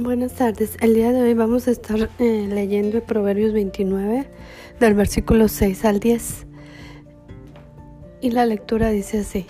Buenas 0.00 0.34
tardes. 0.34 0.76
El 0.80 0.94
día 0.94 1.10
de 1.10 1.20
hoy 1.22 1.34
vamos 1.34 1.66
a 1.66 1.72
estar 1.72 2.08
eh, 2.20 2.46
leyendo 2.48 3.02
Proverbios 3.02 3.52
29 3.52 4.28
del 4.78 4.94
versículo 4.94 5.48
6 5.48 5.84
al 5.84 5.98
10. 5.98 6.46
Y 8.20 8.30
la 8.30 8.46
lectura 8.46 8.90
dice 8.90 9.18
así. 9.18 9.46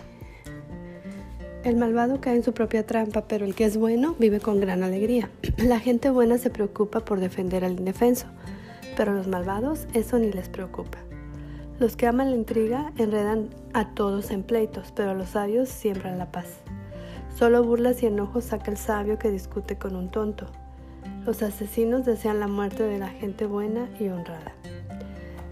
El 1.65 1.77
malvado 1.77 2.23
cae 2.23 2.37
en 2.37 2.43
su 2.43 2.55
propia 2.55 2.87
trampa, 2.87 3.29
pero 3.29 3.45
el 3.45 3.55
que 3.55 3.67
es 3.67 3.77
bueno 3.77 4.17
vive 4.19 4.41
con 4.41 4.59
gran 4.59 4.83
alegría. 4.83 5.29
La 5.59 5.81
gente 5.81 6.09
buena 6.09 6.39
se 6.39 6.49
preocupa 6.49 7.01
por 7.01 7.21
defender 7.21 7.63
al 7.63 7.73
indefenso, 7.73 8.25
pero 8.97 9.13
los 9.13 9.29
malvados 9.29 9.87
eso 9.93 10.19
ni 10.19 10.33
les 10.33 10.49
preocupa. 10.49 10.97
Los 11.79 11.95
que 11.95 12.07
aman 12.07 12.31
la 12.31 12.37
intriga 12.37 12.91
enredan 12.97 13.51
a 13.75 13.93
todos 13.93 14.31
en 14.31 14.43
pleitos, 14.43 14.95
pero 14.97 15.13
los 15.15 15.29
sabios 15.29 15.69
siembran 15.69 16.17
la 16.17 16.33
paz. 16.33 16.47
Solo 17.37 17.63
burlas 17.63 18.03
y 18.03 18.07
enojos 18.07 18.45
saca 18.45 18.71
el 18.71 18.77
sabio 18.77 19.19
que 19.19 19.31
discute 19.31 19.77
con 19.77 19.97
un 19.97 20.11
tonto. 20.11 20.47
Los 21.25 21.43
asesinos 21.43 22.05
desean 22.05 22.41
la 22.41 22.49
muerte 22.49 22.83
de 22.83 22.99
la 22.99 23.09
gente 23.09 23.47
buena 23.47 23.89
y 24.01 24.09
honrada. 24.09 24.55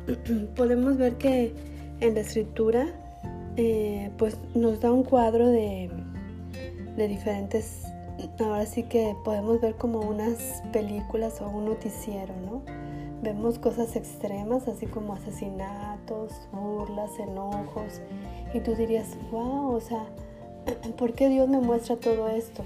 Podemos 0.57 0.97
ver 0.97 1.17
que 1.17 1.55
en 2.01 2.15
la 2.15 2.21
escritura 2.21 2.87
eh, 3.57 4.11
pues 4.19 4.37
nos 4.55 4.81
da 4.81 4.93
un 4.93 5.03
cuadro 5.03 5.49
de, 5.49 5.91
de 6.97 7.09
diferentes, 7.09 7.85
ahora 8.39 8.67
sí 8.67 8.83
que 8.83 9.17
podemos 9.25 9.61
ver 9.61 9.77
como 9.77 10.01
unas 10.01 10.63
películas 10.73 11.41
o 11.41 11.49
un 11.49 11.65
noticiero, 11.67 12.35
¿no? 12.45 12.63
Vemos 13.23 13.59
cosas 13.59 13.97
extremas, 13.97 14.69
así 14.69 14.87
como 14.87 15.15
asesinatos, 15.15 16.33
burlas, 16.53 17.11
enojos, 17.19 18.03
y 18.53 18.61
tú 18.61 18.75
dirías, 18.75 19.17
wow, 19.31 19.75
o 19.75 19.81
sea, 19.81 20.05
¿por 20.97 21.13
qué 21.15 21.29
Dios 21.29 21.49
me 21.49 21.61
muestra 21.61 21.97
todo 21.97 22.29
esto? 22.29 22.65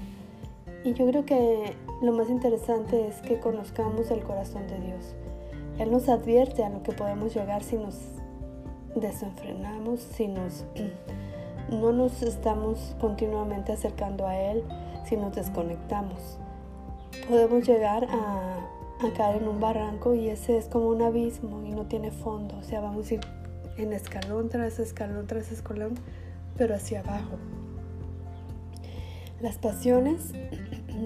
Y 0.83 0.93
yo 0.93 1.05
creo 1.07 1.25
que 1.25 1.73
lo 2.01 2.11
más 2.11 2.29
interesante 2.29 3.07
es 3.07 3.17
que 3.21 3.39
conozcamos 3.39 4.09
el 4.09 4.23
corazón 4.23 4.67
de 4.67 4.79
Dios. 4.79 5.13
Él 5.77 5.91
nos 5.91 6.09
advierte 6.09 6.63
a 6.63 6.69
lo 6.69 6.81
que 6.83 6.91
podemos 6.91 7.33
llegar 7.33 7.63
si 7.63 7.75
nos 7.77 7.95
desenfrenamos, 8.95 9.99
si 9.99 10.27
nos, 10.27 10.65
no 11.69 11.91
nos 11.91 12.23
estamos 12.23 12.95
continuamente 12.99 13.71
acercando 13.71 14.27
a 14.27 14.35
Él, 14.35 14.63
si 15.05 15.17
nos 15.17 15.35
desconectamos. 15.35 16.39
Podemos 17.27 17.67
llegar 17.67 18.05
a, 18.09 18.57
a 19.05 19.13
caer 19.15 19.43
en 19.43 19.47
un 19.47 19.59
barranco 19.59 20.15
y 20.15 20.29
ese 20.29 20.57
es 20.57 20.65
como 20.65 20.87
un 20.87 21.01
abismo 21.01 21.63
y 21.63 21.71
no 21.71 21.85
tiene 21.85 22.09
fondo. 22.11 22.57
O 22.57 22.63
sea, 22.63 22.81
vamos 22.81 23.11
a 23.11 23.15
ir 23.15 23.21
en 23.77 23.93
escalón 23.93 24.49
tras 24.49 24.79
escalón 24.79 25.27
tras 25.27 25.51
escalón, 25.51 25.93
pero 26.57 26.75
hacia 26.75 27.01
abajo. 27.01 27.37
Las 29.41 29.57
pasiones 29.57 30.33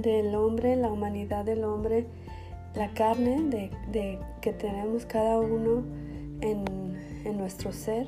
del 0.03 0.35
hombre, 0.35 0.75
la 0.75 0.91
humanidad 0.91 1.45
del 1.45 1.63
hombre, 1.63 2.05
la 2.75 2.93
carne 2.93 3.71
de, 3.89 4.19
que 4.41 4.51
tenemos 4.51 5.05
cada 5.05 5.39
uno 5.39 5.83
en, 6.41 6.65
nuestro 7.37 7.71
ser, 7.71 8.07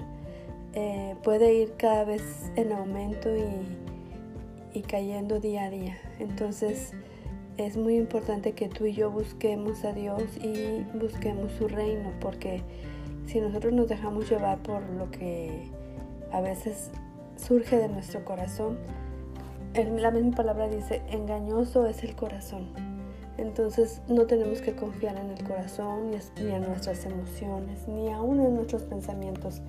eh, 0.74 1.16
puede 1.24 1.54
ir 1.54 1.74
cada 1.78 2.04
vez 2.04 2.52
en 2.56 2.72
aumento 2.72 3.30
y, 3.36 4.78
y 4.78 4.82
cayendo 4.82 5.40
día 5.40 5.64
a 5.64 5.70
día. 5.70 5.98
Entonces 6.20 6.94
es 7.58 7.78
muy 7.78 7.96
importante 7.96 8.52
que 8.52 8.68
tú 8.68 8.86
y 8.86 8.94
yo 8.94 9.10
busquemos 9.10 9.86
a 9.86 9.94
Dios 9.94 10.24
y 10.44 10.84
busquemos 10.98 11.54
su 11.54 11.68
reino, 11.68 12.12
porque 12.20 12.62
si 13.28 13.40
nosotros 13.40 13.74
nos 13.74 13.88
dejamos 13.88 14.30
llevar 14.30 14.62
por 14.62 14.82
lo 14.90 15.10
que 15.10 15.72
a 16.32 16.42
veces 16.42 16.92
surge 17.38 17.78
de 17.78 17.88
nuestro 17.88 18.26
corazón, 18.26 18.78
la 19.86 20.12
misma 20.12 20.36
palabra 20.36 20.68
dice, 20.68 21.02
engañoso 21.10 21.86
es 21.88 22.04
el 22.04 22.16
corazón. 22.16 22.68
Entonces 23.38 24.02
no 24.08 24.26
tenemos 24.26 24.62
que 24.62 24.76
confiar 24.76 25.18
en 25.18 25.30
el 25.30 25.44
corazón, 25.44 26.10
ni 26.10 26.52
en 26.52 26.64
nuestras 26.64 27.06
emociones, 27.06 27.88
ni 27.88 28.12
aún 28.12 28.40
en 28.42 28.56
nuestros 28.56 28.84
pensamientos, 28.84 29.62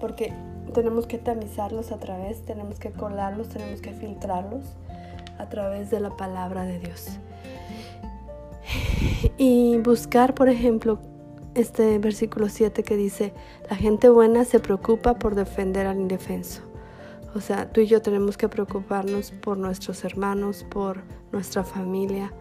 porque 0.00 0.32
tenemos 0.72 1.06
que 1.06 1.18
tamizarlos 1.18 1.90
a 1.90 1.98
través, 1.98 2.42
tenemos 2.42 2.78
que 2.78 2.92
colarlos, 2.92 3.48
tenemos 3.48 3.80
que 3.80 3.92
filtrarlos 3.92 4.64
a 5.38 5.48
través 5.48 5.90
de 5.90 6.00
la 6.00 6.16
palabra 6.16 6.64
de 6.64 6.78
Dios. 6.78 7.08
Y 9.36 9.78
buscar, 9.78 10.34
por 10.34 10.48
ejemplo, 10.48 11.00
este 11.54 11.98
versículo 11.98 12.48
7 12.48 12.84
que 12.84 12.96
dice, 12.96 13.32
la 13.68 13.76
gente 13.76 14.08
buena 14.08 14.44
se 14.44 14.60
preocupa 14.60 15.18
por 15.18 15.34
defender 15.34 15.86
al 15.86 15.98
indefenso. 15.98 16.67
O 17.34 17.40
sea, 17.40 17.70
tú 17.70 17.80
y 17.80 17.86
yo 17.86 18.00
tenemos 18.00 18.36
que 18.36 18.48
preocuparnos 18.48 19.30
por 19.30 19.58
nuestros 19.58 20.04
hermanos, 20.04 20.64
por 20.70 21.02
nuestra 21.30 21.62
familia, 21.62 22.32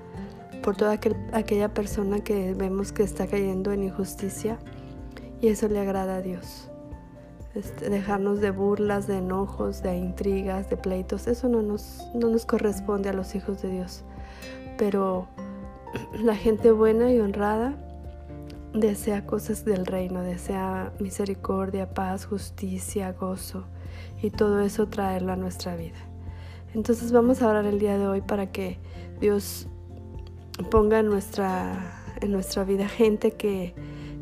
por 0.64 0.76
toda 0.76 1.00
aquella 1.34 1.74
persona 1.74 2.22
que 2.22 2.54
vemos 2.54 2.92
que 2.92 3.04
está 3.04 3.28
cayendo 3.28 3.72
en 3.72 3.84
injusticia. 3.84 4.58
Y 5.42 5.48
eso 5.48 5.68
le 5.68 5.80
agrada 5.80 6.18
a 6.18 6.22
Dios. 6.22 6.70
Este, 7.54 7.90
dejarnos 7.90 8.40
de 8.40 8.52
burlas, 8.52 9.08
de 9.08 9.18
enojos, 9.18 9.82
de 9.82 9.98
intrigas, 9.98 10.70
de 10.70 10.78
pleitos, 10.78 11.28
eso 11.28 11.50
no 11.50 11.62
nos, 11.62 12.08
no 12.14 12.30
nos 12.30 12.46
corresponde 12.46 13.10
a 13.10 13.14
los 13.14 13.34
hijos 13.36 13.62
de 13.62 13.70
Dios. 13.70 14.04
Pero 14.78 15.28
la 16.14 16.36
gente 16.36 16.72
buena 16.72 17.12
y 17.12 17.20
honrada 17.20 17.76
desea 18.74 19.26
cosas 19.26 19.66
del 19.66 19.86
reino, 19.86 20.22
desea 20.22 20.94
misericordia, 21.00 21.94
paz, 21.94 22.26
justicia, 22.26 23.14
gozo 23.14 23.66
y 24.22 24.30
todo 24.30 24.62
eso 24.62 24.88
traerlo 24.88 25.34
a 25.34 25.36
nuestra 25.36 25.76
vida. 25.76 25.98
Entonces 26.74 27.12
vamos 27.12 27.42
a 27.42 27.48
orar 27.48 27.66
el 27.66 27.80
día 27.80 27.98
de 27.98 28.08
hoy 28.08 28.22
para 28.22 28.52
que 28.52 28.78
Dios 29.20 29.68
ponga 30.70 31.00
en 31.00 31.08
nuestra, 31.08 32.04
en 32.22 32.32
nuestra 32.32 32.64
vida 32.64 32.88
gente 32.88 33.32
que, 33.32 33.74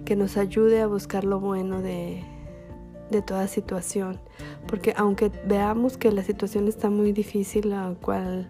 que 0.05 0.16
nos 0.16 0.38
ayude 0.38 0.81
a 0.81 0.88
buscar 0.88 1.23
lo 1.23 1.39
bueno 1.39 1.81
de, 1.81 2.23
de 3.09 3.21
toda 3.21 3.47
situación. 3.47 4.19
Porque 4.67 4.93
aunque 4.97 5.31
veamos 5.47 5.97
que 5.97 6.11
la 6.11 6.23
situación 6.23 6.67
está 6.67 6.89
muy 6.89 7.11
difícil, 7.11 7.69
la 7.69 7.95
cual 8.01 8.47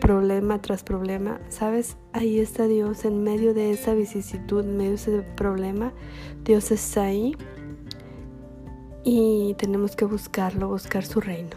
problema 0.00 0.60
tras 0.60 0.82
problema, 0.82 1.40
¿sabes? 1.48 1.96
Ahí 2.12 2.38
está 2.38 2.66
Dios 2.66 3.04
en 3.04 3.22
medio 3.22 3.54
de 3.54 3.70
esa 3.70 3.94
vicisitud, 3.94 4.64
en 4.64 4.76
medio 4.76 4.90
de 4.90 4.96
ese 4.96 5.22
problema. 5.36 5.92
Dios 6.44 6.70
está 6.70 7.04
ahí 7.04 7.36
y 9.04 9.54
tenemos 9.58 9.96
que 9.96 10.04
buscarlo, 10.04 10.68
buscar 10.68 11.04
su 11.04 11.20
reino. 11.20 11.56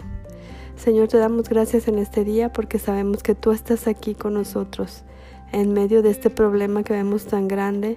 Señor, 0.75 1.07
te 1.07 1.17
damos 1.17 1.47
gracias 1.47 1.87
en 1.87 1.99
este 1.99 2.23
día 2.23 2.51
porque 2.51 2.79
sabemos 2.79 3.23
que 3.23 3.33
tú 3.33 3.51
estás 3.51 3.87
aquí 3.87 4.13
con 4.13 4.33
nosotros 4.33 5.03
en 5.51 5.71
medio 5.73 6.01
de 6.01 6.09
este 6.09 6.29
problema 6.29 6.83
que 6.83 6.93
vemos 6.93 7.25
tan 7.25 7.47
grande 7.47 7.95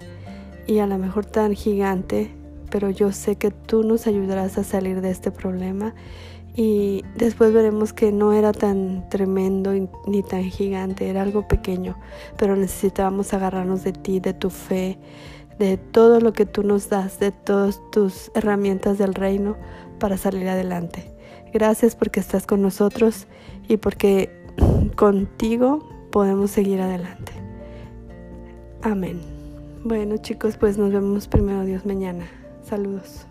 y 0.66 0.78
a 0.78 0.86
lo 0.86 0.96
mejor 0.96 1.26
tan 1.26 1.54
gigante, 1.54 2.30
pero 2.70 2.90
yo 2.90 3.12
sé 3.12 3.36
que 3.36 3.50
tú 3.50 3.82
nos 3.82 4.06
ayudarás 4.06 4.58
a 4.58 4.64
salir 4.64 5.00
de 5.00 5.10
este 5.10 5.30
problema 5.30 5.94
y 6.54 7.04
después 7.16 7.52
veremos 7.52 7.92
que 7.92 8.10
no 8.10 8.32
era 8.32 8.52
tan 8.52 9.08
tremendo 9.10 9.72
ni 10.06 10.22
tan 10.24 10.42
gigante, 10.42 11.08
era 11.08 11.22
algo 11.22 11.46
pequeño, 11.46 11.96
pero 12.36 12.56
necesitábamos 12.56 13.32
agarrarnos 13.32 13.84
de 13.84 13.92
ti, 13.92 14.18
de 14.18 14.34
tu 14.34 14.50
fe, 14.50 14.98
de 15.60 15.76
todo 15.76 16.18
lo 16.18 16.32
que 16.32 16.46
tú 16.46 16.64
nos 16.64 16.88
das, 16.88 17.20
de 17.20 17.30
todas 17.30 17.80
tus 17.92 18.32
herramientas 18.34 18.98
del 18.98 19.14
reino 19.14 19.56
para 20.00 20.16
salir 20.16 20.48
adelante. 20.48 21.12
Gracias 21.52 21.94
porque 21.94 22.18
estás 22.18 22.44
con 22.44 22.60
nosotros 22.60 23.28
y 23.68 23.76
porque 23.76 24.30
contigo 24.96 25.88
podemos 26.10 26.50
seguir 26.50 26.80
adelante. 26.80 27.32
Amén. 28.82 29.20
Bueno 29.84 30.16
chicos, 30.16 30.56
pues 30.56 30.76
nos 30.76 30.92
vemos 30.92 31.28
primero 31.28 31.64
Dios 31.64 31.86
mañana. 31.86 32.26
Saludos. 32.68 33.26